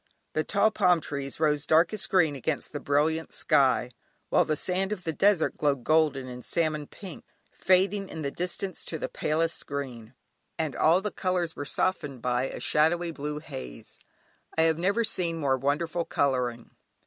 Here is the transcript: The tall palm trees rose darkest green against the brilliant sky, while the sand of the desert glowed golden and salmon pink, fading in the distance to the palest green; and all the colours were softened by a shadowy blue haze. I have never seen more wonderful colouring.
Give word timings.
The 0.33 0.43
tall 0.43 0.71
palm 0.71 0.99
trees 0.99 1.39
rose 1.39 1.67
darkest 1.67 2.09
green 2.09 2.35
against 2.35 2.73
the 2.73 2.79
brilliant 2.79 3.31
sky, 3.31 3.91
while 4.29 4.43
the 4.45 4.55
sand 4.57 4.91
of 4.91 5.03
the 5.03 5.13
desert 5.13 5.57
glowed 5.57 5.83
golden 5.83 6.27
and 6.27 6.43
salmon 6.43 6.87
pink, 6.87 7.23
fading 7.51 8.09
in 8.09 8.23
the 8.23 8.31
distance 8.31 8.83
to 8.85 8.97
the 8.97 9.07
palest 9.07 9.67
green; 9.67 10.15
and 10.57 10.75
all 10.75 11.01
the 11.01 11.11
colours 11.11 11.55
were 11.55 11.65
softened 11.65 12.19
by 12.19 12.45
a 12.45 12.59
shadowy 12.59 13.11
blue 13.11 13.37
haze. 13.37 13.99
I 14.57 14.63
have 14.63 14.79
never 14.79 15.03
seen 15.03 15.37
more 15.37 15.55
wonderful 15.55 16.05
colouring. 16.05 16.71